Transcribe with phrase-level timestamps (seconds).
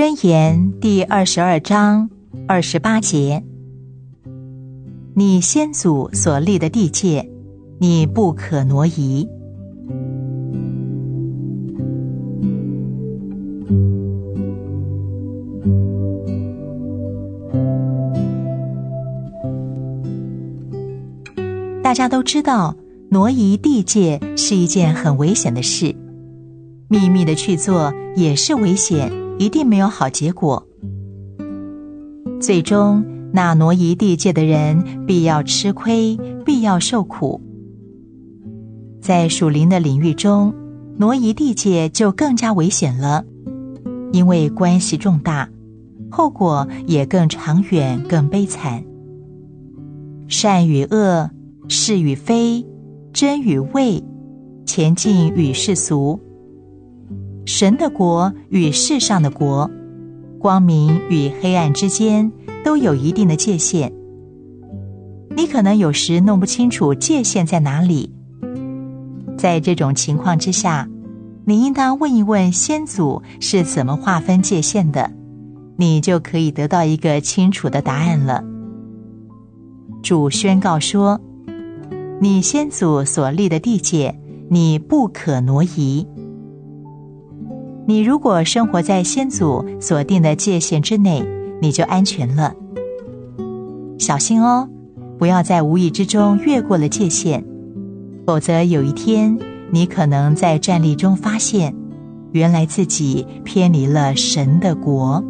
[0.00, 2.08] 箴言第二十二章
[2.48, 3.44] 二十八节：
[5.12, 7.30] 你先祖所立的地界，
[7.78, 9.28] 你不可挪移。
[21.82, 22.74] 大家都知道，
[23.10, 25.94] 挪移地界是一件很危险的事，
[26.88, 30.66] 秘密的去做也是危险，一定没有好结果。
[32.42, 37.40] 最终，那挪移地界的人必要吃亏，必要受苦。
[39.00, 40.52] 在属灵的领域中，
[40.98, 43.24] 挪移地界就更加危险了，
[44.12, 45.48] 因为关系重大，
[46.10, 48.84] 后果也更长远、更悲惨。
[50.28, 51.30] 善与恶。
[51.72, 52.66] 是与非，
[53.12, 54.02] 真与伪，
[54.66, 56.18] 前进与世俗，
[57.52, 59.68] 神的国与世上的国，
[60.38, 62.30] 光明与黑暗之间
[62.64, 63.92] 都有一定的界限。
[65.36, 68.14] 你可能有时弄不清楚界限在哪里。
[69.36, 70.88] 在这种情况之下，
[71.44, 75.10] 你应当问一问先祖是怎么划分界限的，
[75.76, 78.44] 你就可以得到一个清楚的答案了。
[80.04, 81.20] 主宣告说。
[82.22, 84.20] 你先祖所立的地界，
[84.50, 86.06] 你不可挪移。
[87.90, 91.24] 你如果生活在先祖所定的界限之内，
[91.60, 92.54] 你就安全了。
[93.98, 94.68] 小心哦，
[95.18, 97.42] 不要在无意之中越过了界限，
[98.24, 99.36] 否则有一天
[99.72, 101.74] 你可能在站立中发现，
[102.30, 105.24] 原来自己偏离了神的国。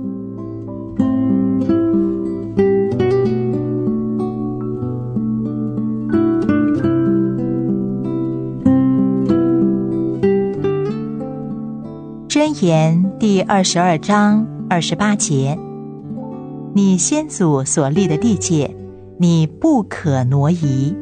[12.40, 15.58] 真言第二十二章二十八节。
[16.74, 18.74] 你先祖所立的地界
[19.18, 20.96] 你不可挪移。